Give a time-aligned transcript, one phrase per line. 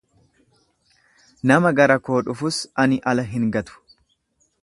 [1.51, 3.79] Nama gara koo dhufus ani ala hin gatu.